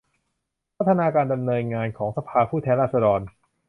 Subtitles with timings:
[0.77, 3.19] พัฒนาการดำเนินงานของสภาผู้แทนราษฎร